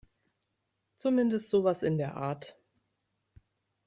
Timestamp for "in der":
1.83-2.15